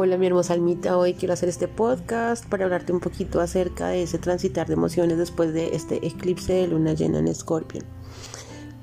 Hola 0.00 0.16
mi 0.16 0.26
hermosa 0.28 0.52
almita, 0.52 0.96
hoy 0.96 1.14
quiero 1.14 1.34
hacer 1.34 1.48
este 1.48 1.66
podcast 1.66 2.46
para 2.46 2.62
hablarte 2.64 2.92
un 2.92 3.00
poquito 3.00 3.40
acerca 3.40 3.88
de 3.88 4.04
ese 4.04 4.18
transitar 4.18 4.68
de 4.68 4.74
emociones 4.74 5.18
después 5.18 5.52
de 5.52 5.74
este 5.74 6.06
eclipse 6.06 6.52
de 6.52 6.68
luna 6.68 6.92
llena 6.92 7.18
en 7.18 7.34
Scorpio. 7.34 7.82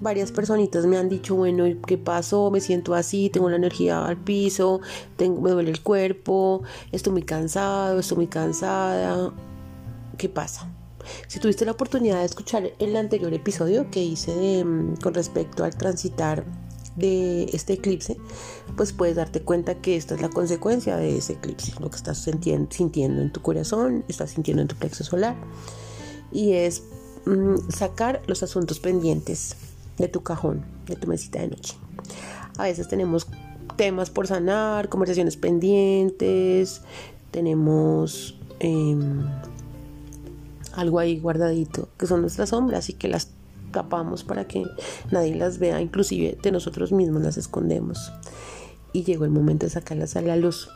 Varias 0.00 0.32
personitas 0.32 0.86
me 0.86 0.96
han 0.96 1.08
dicho, 1.08 1.36
bueno, 1.36 1.66
¿qué 1.86 1.98
pasó? 1.98 2.50
Me 2.50 2.60
siento 2.60 2.94
así, 2.96 3.30
tengo 3.30 3.48
la 3.48 3.54
energía 3.54 4.04
al 4.04 4.16
piso, 4.16 4.80
me 5.20 5.50
duele 5.50 5.70
el 5.70 5.82
cuerpo, 5.84 6.64
estoy 6.90 7.12
muy 7.12 7.22
cansado, 7.22 8.00
estoy 8.00 8.16
muy 8.16 8.26
cansada. 8.26 9.32
¿Qué 10.18 10.28
pasa? 10.28 10.68
Si 11.28 11.38
tuviste 11.38 11.64
la 11.64 11.72
oportunidad 11.72 12.18
de 12.18 12.24
escuchar 12.24 12.72
el 12.80 12.96
anterior 12.96 13.32
episodio 13.32 13.88
que 13.88 14.02
hice 14.02 14.64
mm, 14.64 14.96
con 14.96 15.14
respecto 15.14 15.62
al 15.62 15.76
transitar 15.76 16.44
de 16.96 17.44
este 17.52 17.74
eclipse, 17.74 18.16
pues 18.76 18.92
puedes 18.92 19.16
darte 19.16 19.42
cuenta 19.42 19.76
que 19.76 19.96
esta 19.96 20.14
es 20.14 20.20
la 20.20 20.28
consecuencia 20.28 20.96
de 20.96 21.16
ese 21.16 21.34
eclipse, 21.34 21.72
lo 21.80 21.90
que 21.90 21.96
estás 21.96 22.18
sintiendo, 22.18 23.22
en 23.22 23.32
tu 23.32 23.42
corazón, 23.42 24.04
estás 24.08 24.30
sintiendo 24.30 24.62
en 24.62 24.68
tu 24.68 24.76
plexo 24.76 25.04
solar, 25.04 25.36
y 26.32 26.52
es 26.52 26.82
mm, 27.26 27.70
sacar 27.70 28.22
los 28.26 28.42
asuntos 28.42 28.80
pendientes 28.80 29.56
de 29.98 30.08
tu 30.08 30.22
cajón, 30.22 30.64
de 30.86 30.96
tu 30.96 31.08
mesita 31.08 31.40
de 31.40 31.48
noche. 31.48 31.74
A 32.58 32.64
veces 32.64 32.88
tenemos 32.88 33.26
temas 33.76 34.10
por 34.10 34.26
sanar, 34.26 34.88
conversaciones 34.88 35.36
pendientes, 35.36 36.82
tenemos 37.30 38.38
em, 38.60 39.24
algo 40.72 40.98
ahí 40.98 41.18
guardadito, 41.18 41.88
que 41.98 42.06
son 42.06 42.20
nuestras 42.20 42.50
sombras 42.50 42.88
y 42.90 42.92
que 42.92 43.08
las 43.08 43.30
tapamos 43.74 44.24
para 44.24 44.46
que 44.46 44.64
nadie 45.10 45.34
las 45.34 45.58
vea, 45.58 45.82
inclusive 45.82 46.38
de 46.42 46.52
nosotros 46.52 46.92
mismos 46.92 47.22
las 47.22 47.36
escondemos. 47.36 48.12
Y 48.92 49.04
llegó 49.04 49.24
el 49.26 49.30
momento 49.30 49.66
de 49.66 49.70
sacarlas 49.70 50.16
a 50.16 50.22
la 50.22 50.36
luz. 50.36 50.70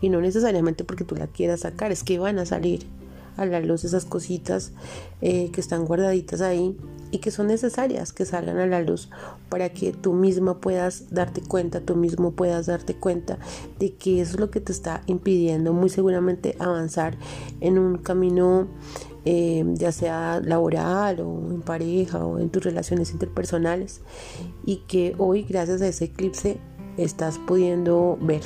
Y 0.00 0.10
no 0.10 0.20
necesariamente 0.20 0.84
porque 0.84 1.04
tú 1.04 1.16
la 1.16 1.26
quieras 1.26 1.60
sacar, 1.60 1.90
es 1.90 2.04
que 2.04 2.18
van 2.18 2.38
a 2.38 2.46
salir 2.46 2.86
a 3.36 3.46
la 3.46 3.60
luz 3.60 3.84
esas 3.84 4.04
cositas 4.04 4.72
eh, 5.20 5.50
que 5.50 5.60
están 5.60 5.84
guardaditas 5.84 6.40
ahí 6.40 6.76
y 7.10 7.18
que 7.18 7.30
son 7.30 7.46
necesarias 7.46 8.12
que 8.12 8.24
salgan 8.24 8.58
a 8.58 8.66
la 8.66 8.80
luz 8.80 9.08
para 9.48 9.68
que 9.68 9.92
tú 9.92 10.12
misma 10.12 10.58
puedas 10.60 11.10
darte 11.10 11.40
cuenta, 11.40 11.80
tú 11.80 11.96
mismo 11.96 12.32
puedas 12.32 12.66
darte 12.66 12.94
cuenta 12.94 13.38
de 13.78 13.94
que 13.94 14.20
eso 14.20 14.34
es 14.34 14.40
lo 14.40 14.50
que 14.50 14.60
te 14.60 14.72
está 14.72 15.02
impidiendo 15.06 15.72
muy 15.72 15.88
seguramente 15.88 16.56
avanzar 16.58 17.16
en 17.60 17.78
un 17.78 17.98
camino 17.98 18.68
eh, 19.28 19.64
ya 19.74 19.90
sea 19.90 20.40
laboral 20.40 21.18
o 21.18 21.50
en 21.50 21.60
pareja 21.60 22.24
o 22.24 22.38
en 22.38 22.48
tus 22.48 22.62
relaciones 22.62 23.10
interpersonales 23.10 24.00
y 24.64 24.84
que 24.86 25.16
hoy 25.18 25.42
gracias 25.42 25.82
a 25.82 25.88
ese 25.88 26.04
eclipse 26.04 26.58
estás 26.96 27.38
pudiendo 27.38 28.16
ver, 28.20 28.42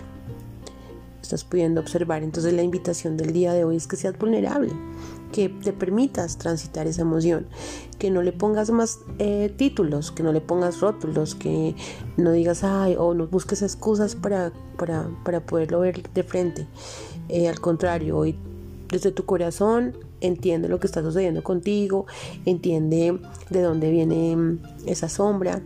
estás 1.21 1.45
pudiendo 1.45 1.83
observar. 1.83 2.23
Entonces 2.23 2.55
la 2.55 2.63
invitación 2.63 3.19
del 3.19 3.35
día 3.35 3.53
de 3.53 3.65
hoy 3.65 3.77
es 3.77 3.87
que 3.87 3.97
seas 3.97 4.19
vulnerable, 4.19 4.73
que 5.33 5.51
te 5.51 5.75
permitas 5.75 6.39
transitar 6.39 6.87
esa 6.87 7.03
emoción, 7.03 7.47
que 7.99 8.11
no 8.11 8.23
le 8.23 8.33
pongas 8.33 8.71
más 8.71 9.01
eh, 9.19 9.53
títulos, 9.55 10.11
que 10.11 10.23
no 10.23 10.33
le 10.33 10.41
pongas 10.41 10.81
rótulos, 10.81 11.35
que 11.35 11.77
no 12.17 12.33
digas, 12.33 12.65
ay, 12.65 12.97
o 12.99 13.13
no 13.13 13.27
busques 13.27 13.61
excusas 13.61 14.15
para, 14.15 14.51
para, 14.79 15.11
para 15.27 15.45
poderlo 15.45 15.81
ver 15.81 16.11
de 16.11 16.23
frente. 16.23 16.67
Eh, 17.29 17.51
al 17.51 17.61
contrario, 17.61 18.17
hoy 18.17 18.35
desde 18.89 19.13
tu 19.13 19.27
corazón, 19.27 19.95
entiende 20.21 20.69
lo 20.69 20.81
que 20.81 20.87
está 20.87 21.03
sucediendo 21.03 21.43
contigo, 21.43 22.07
entiende 22.45 23.19
de 23.51 23.63
dónde 23.63 23.91
viene 23.91 24.37
mm, 24.37 24.59
esa 24.87 25.09
sombra, 25.09 25.63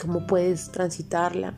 cómo 0.00 0.26
puedes 0.26 0.70
transitarla. 0.70 1.54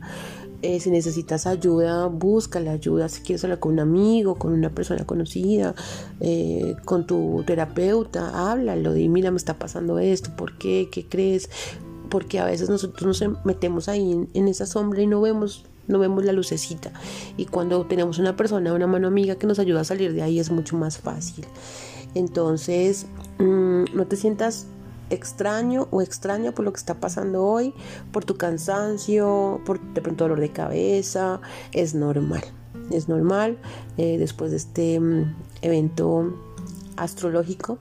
Eh, 0.63 0.79
si 0.79 0.89
necesitas 0.89 1.45
ayuda, 1.45 2.07
busca 2.07 2.59
la 2.59 2.71
ayuda. 2.71 3.09
Si 3.09 3.21
quieres 3.21 3.43
hablar 3.43 3.59
con 3.59 3.73
un 3.73 3.79
amigo, 3.79 4.35
con 4.35 4.53
una 4.53 4.69
persona 4.71 5.05
conocida, 5.05 5.75
eh, 6.19 6.75
con 6.83 7.05
tu 7.05 7.43
terapeuta, 7.45 8.51
háblalo. 8.51 8.93
Di, 8.93 9.07
mira, 9.07 9.29
me 9.29 9.37
está 9.37 9.53
pasando 9.59 9.99
esto, 9.99 10.31
¿por 10.35 10.57
qué? 10.57 10.89
¿Qué 10.91 11.05
crees? 11.05 11.49
Porque 12.09 12.39
a 12.39 12.45
veces 12.45 12.69
nosotros 12.69 13.21
nos 13.21 13.45
metemos 13.45 13.87
ahí 13.87 14.27
en 14.33 14.47
esa 14.47 14.65
sombra 14.65 15.01
y 15.01 15.07
no 15.07 15.21
vemos 15.21 15.65
no 15.87 15.99
vemos 15.99 16.25
la 16.25 16.33
lucecita. 16.33 16.91
Y 17.37 17.45
cuando 17.45 17.85
tenemos 17.85 18.19
una 18.19 18.35
persona, 18.35 18.73
una 18.73 18.87
mano 18.87 19.07
amiga 19.07 19.35
que 19.35 19.47
nos 19.47 19.59
ayuda 19.59 19.81
a 19.81 19.85
salir 19.85 20.13
de 20.13 20.21
ahí 20.21 20.39
es 20.39 20.51
mucho 20.51 20.75
más 20.75 20.97
fácil. 20.97 21.45
Entonces, 22.17 23.05
mm, 23.37 23.95
no 23.95 24.07
te 24.07 24.15
sientas 24.15 24.65
extraño 25.11 25.87
o 25.91 26.01
extraña 26.01 26.51
por 26.51 26.65
lo 26.65 26.73
que 26.73 26.79
está 26.79 26.95
pasando 26.95 27.45
hoy, 27.45 27.75
por 28.11 28.25
tu 28.25 28.37
cansancio, 28.37 29.61
por 29.65 29.79
de 29.79 30.01
pronto 30.01 30.23
dolor 30.23 30.39
de 30.39 30.49
cabeza, 30.49 31.39
es 31.73 31.93
normal. 31.93 32.41
Es 32.89 33.07
normal 33.07 33.59
eh, 33.97 34.17
después 34.17 34.49
de 34.49 34.57
este 34.57 34.99
mm, 34.99 35.35
evento 35.61 36.33
astrológico 36.95 37.77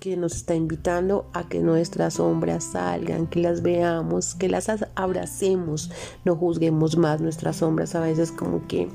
que 0.00 0.16
nos 0.16 0.34
está 0.34 0.56
invitando 0.56 1.26
a 1.32 1.48
que 1.48 1.60
nuestras 1.60 2.14
sombras 2.14 2.64
salgan, 2.64 3.28
que 3.28 3.40
las 3.40 3.62
veamos, 3.62 4.34
que 4.34 4.48
las 4.48 4.68
abracemos, 4.96 5.92
no 6.24 6.34
juzguemos 6.34 6.96
más 6.96 7.20
nuestras 7.20 7.58
sombras, 7.58 7.94
a 7.94 8.00
veces 8.00 8.32
como 8.32 8.66
que 8.66 8.88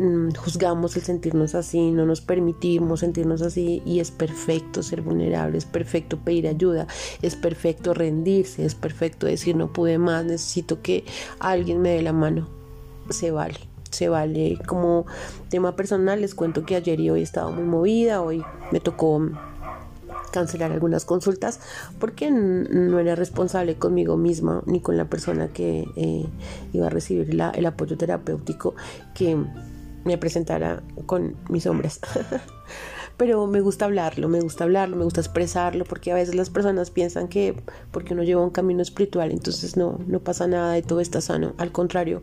mm, 0.00 0.34
juzgamos 0.34 0.96
el 0.96 1.02
sentirnos 1.02 1.54
así, 1.54 1.90
no 1.90 2.06
nos 2.06 2.20
permitimos 2.20 3.00
sentirnos 3.00 3.42
así 3.42 3.82
y 3.84 4.00
es 4.00 4.10
perfecto 4.10 4.82
ser 4.82 5.02
vulnerable, 5.02 5.58
es 5.58 5.64
perfecto 5.64 6.18
pedir 6.18 6.48
ayuda, 6.48 6.86
es 7.22 7.36
perfecto 7.36 7.94
rendirse, 7.94 8.64
es 8.64 8.74
perfecto 8.74 9.26
decir 9.26 9.56
no 9.56 9.72
pude 9.72 9.98
más, 9.98 10.24
necesito 10.24 10.82
que 10.82 11.04
alguien 11.38 11.80
me 11.82 11.90
dé 11.90 12.02
la 12.02 12.12
mano, 12.12 12.48
se 13.10 13.30
vale 13.30 13.58
se 13.90 14.08
vale. 14.08 14.56
Como 14.66 15.04
tema 15.48 15.74
personal 15.74 16.20
les 16.20 16.34
cuento 16.36 16.64
que 16.64 16.76
ayer 16.76 17.00
y 17.00 17.10
hoy 17.10 17.20
he 17.20 17.24
estado 17.24 17.50
muy 17.50 17.64
movida 17.64 18.22
hoy 18.22 18.42
me 18.70 18.78
tocó 18.78 19.20
cancelar 20.30 20.72
algunas 20.72 21.04
consultas 21.04 21.60
porque 21.98 22.30
no 22.30 22.98
era 22.98 23.14
responsable 23.14 23.76
conmigo 23.76 24.16
misma 24.16 24.62
ni 24.66 24.80
con 24.80 24.96
la 24.96 25.06
persona 25.06 25.48
que 25.48 25.86
eh, 25.96 26.26
iba 26.72 26.86
a 26.86 26.90
recibir 26.90 27.30
el 27.30 27.66
apoyo 27.66 27.96
terapéutico 27.96 28.74
que 29.14 29.36
me 30.04 30.18
presentara 30.18 30.82
con 31.06 31.36
mis 31.48 31.66
hombres. 31.66 32.00
pero 33.20 33.46
me 33.46 33.60
gusta 33.60 33.84
hablarlo, 33.84 34.30
me 34.30 34.40
gusta 34.40 34.64
hablarlo, 34.64 34.96
me 34.96 35.04
gusta 35.04 35.20
expresarlo, 35.20 35.84
porque 35.84 36.10
a 36.10 36.14
veces 36.14 36.34
las 36.34 36.48
personas 36.48 36.90
piensan 36.90 37.28
que 37.28 37.54
porque 37.90 38.14
uno 38.14 38.22
lleva 38.22 38.42
un 38.42 38.48
camino 38.48 38.80
espiritual, 38.80 39.30
entonces 39.30 39.76
no, 39.76 39.98
no 40.06 40.20
pasa 40.20 40.46
nada 40.46 40.78
y 40.78 40.82
todo 40.82 41.00
está 41.00 41.20
sano. 41.20 41.52
Al 41.58 41.70
contrario, 41.70 42.22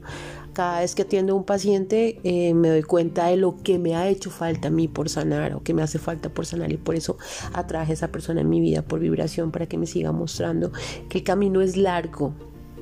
cada 0.54 0.80
vez 0.80 0.96
que 0.96 1.04
atiendo 1.04 1.34
a 1.34 1.36
un 1.36 1.44
paciente 1.44 2.20
eh, 2.24 2.56
me 2.56 2.70
doy 2.70 2.82
cuenta 2.82 3.28
de 3.28 3.38
lo 3.38 3.62
que 3.62 3.78
me 3.78 3.96
ha 3.96 4.08
hecho 4.08 4.32
falta 4.32 4.70
a 4.70 4.72
mí 4.72 4.88
por 4.88 5.08
sanar 5.08 5.54
o 5.54 5.62
que 5.62 5.76
me 5.76 5.84
hace 5.84 6.00
falta 6.00 6.30
por 6.30 6.48
sanar 6.48 6.72
y 6.72 6.78
por 6.78 6.96
eso 6.96 7.20
atraje 7.54 7.92
a 7.92 7.94
esa 7.94 8.08
persona 8.08 8.42
en 8.42 8.50
mi 8.50 8.60
vida 8.60 8.82
por 8.82 9.00
vibración 9.00 9.52
para 9.52 9.68
que 9.68 9.78
me 9.78 9.86
siga 9.86 10.12
mostrando 10.12 10.72
que 11.10 11.20
el 11.20 11.24
camino 11.24 11.62
es 11.62 11.78
largo, 11.78 12.34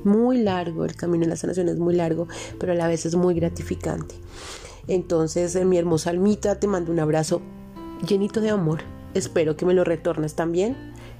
muy 0.04 0.38
largo, 0.38 0.86
el 0.86 0.96
camino 0.96 1.24
en 1.24 1.28
la 1.30 1.36
sanación 1.36 1.68
es 1.68 1.76
muy 1.76 1.94
largo, 1.94 2.28
pero 2.58 2.72
a 2.72 2.76
la 2.76 2.88
vez 2.88 3.04
es 3.04 3.14
muy 3.14 3.34
gratificante. 3.34 4.14
Entonces, 4.88 5.54
eh, 5.56 5.64
mi 5.64 5.78
hermosa 5.78 6.10
almita, 6.10 6.60
te 6.60 6.66
mando 6.66 6.92
un 6.92 7.00
abrazo 7.00 7.42
llenito 8.06 8.40
de 8.40 8.50
amor. 8.50 8.80
Espero 9.14 9.56
que 9.56 9.66
me 9.66 9.74
lo 9.74 9.84
retornes 9.84 10.34
también. 10.34 10.76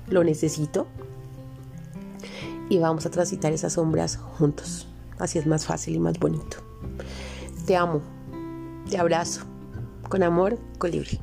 Lo 0.09 0.22
necesito. 0.22 0.87
Y 2.69 2.78
vamos 2.78 3.06
a 3.06 3.10
transitar 3.10 3.53
esas 3.53 3.75
sombras 3.75 4.16
juntos. 4.16 4.88
Así 5.19 5.38
es 5.38 5.47
más 5.47 5.66
fácil 5.66 5.94
y 5.94 5.99
más 5.99 6.19
bonito. 6.19 6.59
Te 7.66 7.76
amo. 7.76 8.03
Te 8.91 8.99
abrazo. 8.99 9.43
Con 10.09 10.22
amor, 10.22 10.59
colibrí. 10.78 11.19